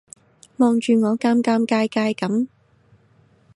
[0.57, 2.47] 望住我尷尷尬尬噉